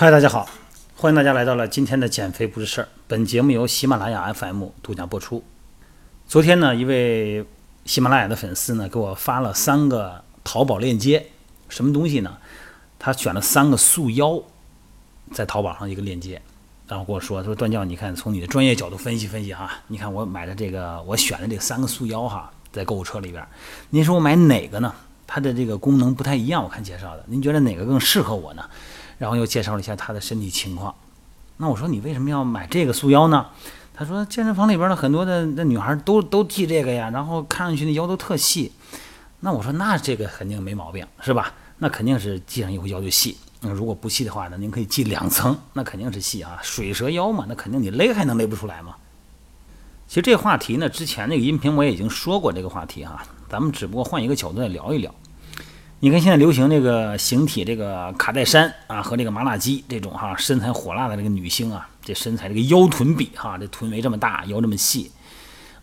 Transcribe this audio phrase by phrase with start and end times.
[0.00, 0.48] 嗨，大家好，
[0.94, 2.86] 欢迎大家来到了今天的减肥不是事儿。
[3.08, 5.42] 本节目由喜马拉雅 FM 独家播出。
[6.28, 7.44] 昨天呢，一位
[7.84, 11.26] 喜马拉雅的粉丝呢给我发了三个淘宝链接，
[11.68, 12.38] 什么东西呢？
[12.96, 14.40] 他选了三个束腰，
[15.32, 16.40] 在淘宝上一个链接，
[16.86, 23.44] 然后跟我说：“说段教，你看从你的专业角度分析分析哈，你看我买的这个，我选的这三个束腰哈，在购物车里边，
[23.90, 24.94] 您说我买哪个呢？
[25.26, 28.62] 它的这个功能不太一样，我看介绍的，您觉得哪个更适合我呢？”
[29.18, 30.94] 然后又介绍了一下他的身体情况，
[31.58, 33.46] 那我说你为什么要买这个束腰呢？
[33.92, 38.72] 他说健身房里边的很多的那女孩都都系这个呀，然后看上去那腰都特细。
[39.40, 41.52] 那我说那这个肯定没毛病是吧？
[41.78, 43.36] 那肯定是系上以后腰就细。
[43.60, 46.60] 那如果不细的话呢，您可以系两层，那肯定是细啊。
[46.62, 48.94] 水蛇腰嘛，那肯定你勒还能勒不出来吗？
[50.06, 55.12] 其实这话题呢，之前那个音频我也已经说过这个话题哈，咱们只不过换一个角度来聊一聊。
[56.00, 65.10] 你看现在流行这个形体，这个卡戴珊啊和这个麻辣鸡这种哈身材火辣的这个女星啊，这身材这个腰臀比哈，这臀围这么大，腰这么细，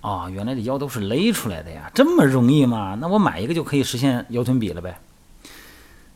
[0.00, 2.96] 啊，原来这腰都是勒出来的呀，这么容易吗？
[3.00, 4.96] 那我买一个就可以实现腰臀比了呗？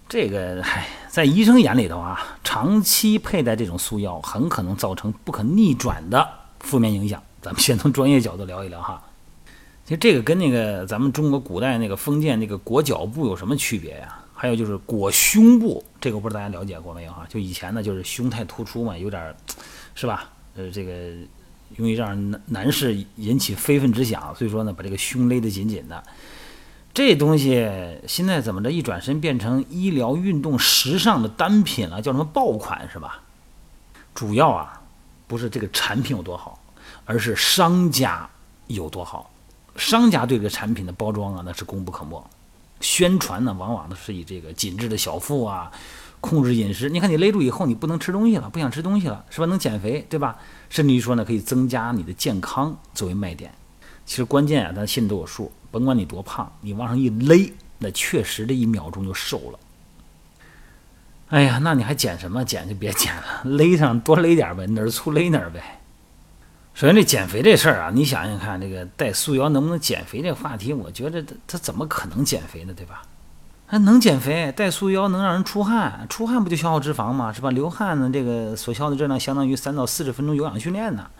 [0.08, 6.28] 这个唉，在医生眼里头啊，长期佩戴这种束腰很可能造成不可逆转的
[6.60, 7.20] 负面影响。
[7.42, 9.02] 咱们先从专业角度聊一聊哈。
[9.88, 14.18] 其实这个跟那个咱们中国古代那个封建那个裹脚布有什么区别呀？
[14.34, 17.24] 还有就是裹胸部，这个我不知道大家了解过没有哈？
[17.26, 19.34] 就以前呢，就是胸太突出嘛，有点，
[19.94, 20.28] 是吧？
[20.56, 20.92] 呃，这个
[21.74, 26.04] 容易让男男士引起非分之想，所以说呢，把这个胸勒得紧紧的。
[26.92, 27.66] 这东西
[28.06, 28.70] 现在怎么着？
[28.70, 33.22] 一转身变成医疗运动时尚的单品了，叫什么爆款是吧？
[34.14, 34.82] 主要啊，
[35.26, 36.62] 不是这个产品有多好，
[37.06, 38.28] 而是商家
[38.66, 39.30] 有多好。
[39.76, 42.22] 商家对这个产品的包装啊，那是功不可没。
[42.80, 45.70] 宣传呢，往往都是以这个紧致的小腹啊，
[46.20, 46.88] 控制饮食。
[46.88, 49.46] 你看你勒住以后，你不能吃东西了，不想吃东西了，是吧？
[49.46, 50.36] 能减肥，对吧？
[50.68, 53.52] 甚至于说呢，可以增加你的健康作为卖点。
[54.06, 55.50] 其实关键啊，咱心里都有数。
[55.70, 59.58] 甭管你多胖，你往上一勒，那确实这一秒钟就瘦了。
[61.28, 62.44] 哎呀，那你还减什么？
[62.44, 65.77] 减就别减了，勒上多勒点呗，哪儿粗勒哪儿呗。
[66.78, 72.72] 首先，这减肥这事儿啊，你想想看，这个戴束腰能不能减肥这个话题，我觉得他他怎么可能减肥呢？
[72.72, 73.02] 对吧？
[73.66, 74.54] 还能减肥？
[74.56, 77.32] 戴束腰能让人出汗，出汗不就消耗脂肪吗？
[77.32, 77.50] 是吧？
[77.50, 81.10] 流汗呢，这个所消耗的热量相当于三到四十分钟有氧训练呢。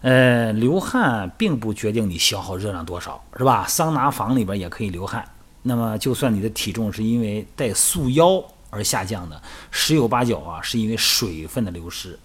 [0.00, 3.64] 呃，流汗并不决定你消耗热量多少，是吧？
[3.68, 5.24] 桑拿房里边也可以流汗。
[5.62, 12.18] 那么，就算你的体重是因为戴束腰而下降的，十有八九啊，是因为水分的流失。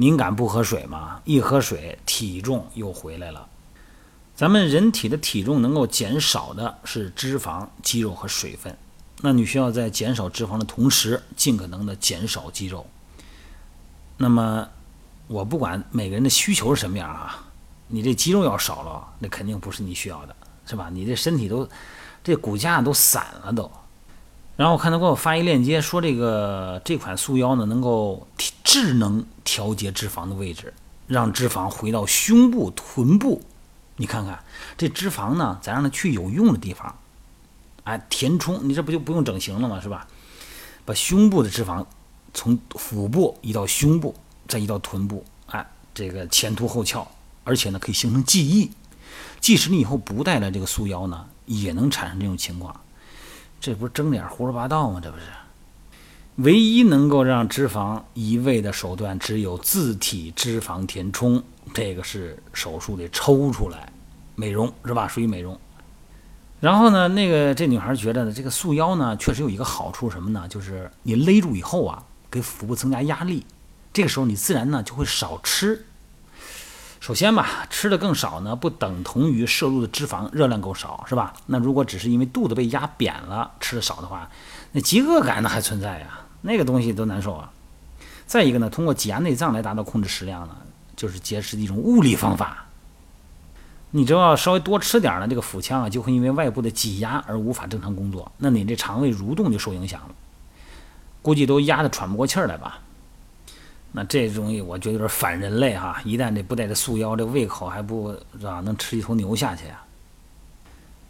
[0.00, 1.20] 您敢不喝水吗？
[1.24, 3.48] 一喝水，体重又回来了。
[4.32, 8.78] 咱们人体的体重能够减少的是脂肪、肌肉和水分。
[9.22, 12.86] 那你需要在减少脂肪的同时，尽可能的减少肌肉。
[14.16, 14.68] 那么，
[15.26, 17.44] 我不管每个人的需求是什么样啊，
[17.88, 20.88] 你这肌肉要少了，那肯定不是你需要的，是吧？
[20.92, 21.68] 你这身体都，
[22.22, 23.68] 这骨架都散了都。
[24.58, 28.26] 然后我看他给我发一链接，说这个这款束腰呢，能够
[28.64, 30.74] 智能调节脂肪的位置，
[31.06, 33.40] 让脂肪回到胸部、臀部。
[33.98, 34.42] 你看看
[34.76, 36.92] 这脂肪呢，咱让它去有用的地方，
[37.84, 38.68] 哎，填充。
[38.68, 39.80] 你这不就不用整形了吗？
[39.80, 40.08] 是吧？
[40.84, 41.86] 把胸部的脂肪
[42.34, 44.12] 从腹部移到胸部，
[44.48, 45.64] 再移到臀部，哎，
[45.94, 47.08] 这个前凸后翘，
[47.44, 48.72] 而且呢可以形成记忆。
[49.38, 52.74] 即使你以后不戴了这个束腰呢，也能产生这种情况。
[53.60, 55.00] 这不是睁眼胡说八道吗？
[55.02, 55.24] 这不是，
[56.36, 61.42] 唯一能够让脂肪移位的手段只有自体脂肪填充，
[61.74, 63.92] 这个是手术得抽出来，
[64.36, 65.08] 美容是吧？
[65.08, 65.58] 属于美容。
[66.60, 70.46] 然后呢，那个这女孩觉得呢，这个束腰呢确实有一个好处，什么呢？
[70.48, 73.44] 就是你勒住以后啊，给腹部增加压力，
[73.92, 75.84] 这个时候你自然呢就会少吃。
[77.00, 81.32] 首先吧，吃的更少呢，不等同于摄入的脂肪热量够少，是吧？
[81.46, 84.28] 那如果只是因为肚子被压扁了，吃的少的话，
[84.72, 87.50] 那饥饿感呢还存在呀，那个东西都难受啊。
[88.26, 90.56] 再一个呢，通过挤压内脏来达到控制食量呢，
[90.96, 92.66] 就是节食的一种物理方法。
[93.92, 100.08] 你只要稍微多吃点呢，这个腹腔啊就会因为外部的挤压而无法正常工作，那你这肠胃蠕动就受影响了，
[101.22, 102.80] 估计都压得喘不过气儿来吧。
[103.98, 106.00] 那这东西我觉得有点反人类哈！
[106.04, 108.60] 一旦这不带着束腰，这胃口还不是吧？
[108.60, 109.84] 能吃一头牛下去啊？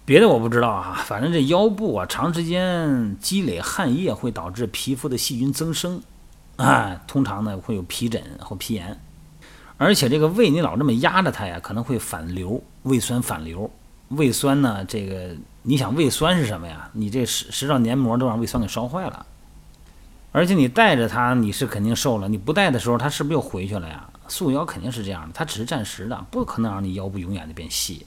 [0.06, 6.00] 别的我不知道哈，反正这腰部啊，长时间积累汗液会导致皮肤的细菌增生，
[6.56, 8.98] 啊，通常呢会有皮疹或皮炎，
[9.76, 13.70] 而且这个胃你老这么压着它呀，可能会反流，胃酸反流。
[14.08, 16.88] 胃酸呢，这个你想胃酸是什么呀？
[16.94, 19.26] 你这食食道黏膜都让胃酸给烧坏了。
[20.30, 24.08] 而且你带着它，你是肯定瘦了；你不带的时候，它是不是又回去了呀？
[24.28, 28.04] 束腰肯定是这样的，它只是暂时的，不可能让你腰部永远的变细。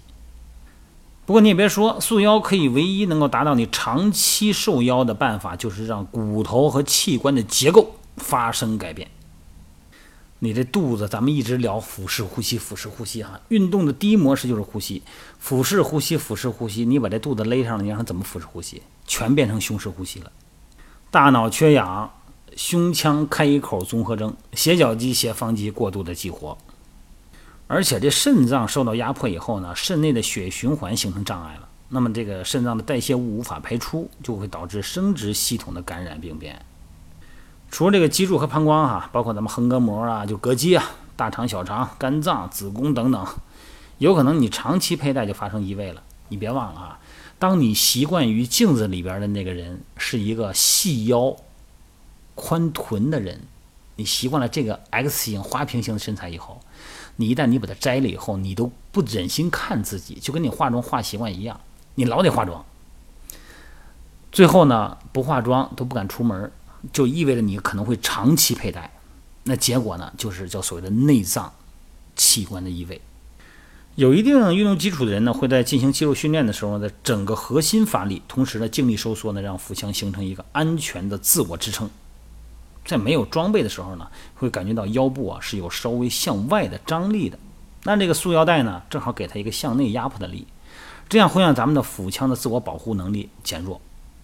[1.26, 9.08] 不过你也别说，束腰可以唯一能够达到你长期瘦腰的办法，就是让骨头和器官的结构发生改变。
[10.40, 15.02] 你这肚子，咱们一直聊腹式呼吸，腹式呼吸哈，运动的第一模式就是呼吸，
[15.40, 16.84] 腹式呼吸，腹式呼吸。
[16.84, 18.82] 你把这肚子勒上了，你让它怎么腹式呼吸？
[19.06, 20.32] 全变成胸式呼吸了。
[21.12, 22.10] 大脑缺氧，
[22.56, 26.58] 胸腔开口综合征，斜角肌、斜方肌过度的激活。
[27.68, 36.63] 而且这肾脏受到压迫以后呢，肾内的血液循环形成障碍了，那么这个肾脏的代谢物无法排出，就会导致生殖系统的感染病变。
[37.69, 43.28] 除了这个脊柱和膀胱哈，包括咱们横膈膜啊，就膈肌啊、大肠、小肠、肝脏、子宫等等，
[43.98, 46.02] 有可能你长期佩戴就发生移位了。
[46.31, 47.00] 你别忘了啊，
[47.38, 51.36] 当你习惯于镜子里边的那个人是一个细腰、
[52.36, 53.42] 宽臀的人，
[53.98, 56.62] 你习惯了这个 X 型花瓶型的身材以后。
[57.18, 61.60] 你一旦你把它摘了以后，你都不忍心看自己，就跟你化妆化习惯一样，
[61.95, 62.66] 你老得化妆。
[64.31, 66.50] 最后呢，不化妆都不敢出门，
[66.94, 68.89] 就意味着你可能会长期佩戴。
[69.44, 71.54] 那结果呢，就是叫所谓的内脏
[72.16, 73.01] 器官的移位。
[73.96, 81.90] 有一定运动基础的人呢，会在进行肌肉训练的时候呢，整个核心发力，同时呢，静力收缩呢，让腹腔形成一个安全的自我支撑。
[82.86, 87.38] 在没有装备的时候呢，会感觉到腰部啊是有稍微向外的张力的。
[87.84, 90.48] 那这个束腰带呢，正好给它一个向内压迫的力，
[91.10, 93.80] 这样会让咱们的腹腔的自我保护能力减弱。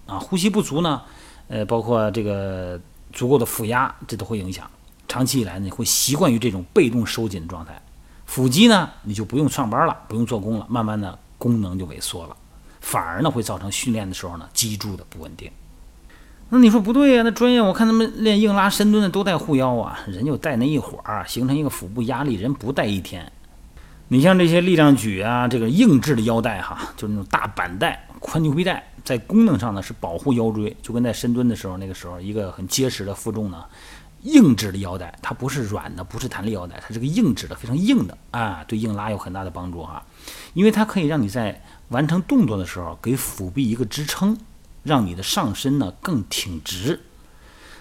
[0.06, 1.02] 啊，呼吸不足呢，
[1.50, 2.80] 呃，包括这个
[3.12, 4.70] 足够的腹压，这都会影响。
[5.08, 7.82] 长期以来呢，会习惯于这种被动收紧的状态，
[8.28, 12.38] 腹肌呢，你就不用上班了，不用做工了，慢慢的功能就萎缩了，
[12.82, 15.50] 反而呢会造成训练的时候呢脊柱的不稳定。
[16.50, 17.24] 那你说不对呀？
[17.24, 23.30] 那专业我看他们练硬拉、深蹲的都带护腰啊，人就带那一会儿，形成一个腹部压力，人不带一天。
[24.10, 33.66] 你像这些力量举啊，这个硬质的腰带哈，就是那种大板带、宽牛皮带，在功能上呢是保护腰椎，就跟在深蹲的时候那个时候一个很结实的负重呢，
[34.22, 40.04] 硬质的腰带，它不是软的，不是弹力腰带，它是个硬质的，非常硬的啊，对硬拉有很大的帮助哈，
[40.54, 44.38] 因为它可以让你在完成动作的时候给腹壁一个支撑。
[44.84, 47.02] 让你的上身呢更挺直，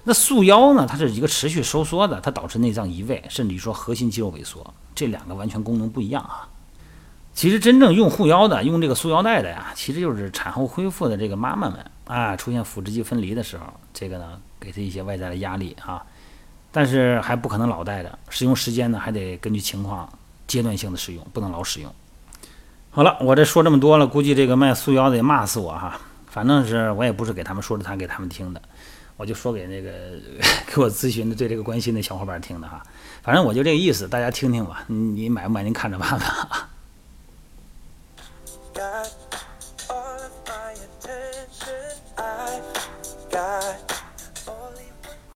[0.03, 6.49] 那束腰呢，它是一个持续收缩的，它导致内脏移位，甚至于说核心肌肉萎缩，这两个完全功能不一样啊。
[7.33, 16.05] 其实真正用护腰的，用这个束腰带的呀，其实就是产后恢复的这个妈妈们啊，出现腹直肌分离的时候，这个呢给她一些外在的压力啊，
[16.77, 20.07] 但是还不可能老带着，使用时间呢还得根据情况
[20.47, 21.91] 阶段性的使用，不能老使用。
[22.91, 25.99] 好了，我这说这么多了，估计这个卖素腰的也骂死我哈。
[26.27, 28.61] 反正是我也不是给他们说着谈给他们听的，
[29.17, 29.91] 我就说给那个
[30.71, 32.83] 给我咨询的、对这个关心的小伙伴听的哈。
[33.23, 34.85] 反正我就这个意思，大家听听吧。
[34.89, 36.69] 你买不买您看着办吧。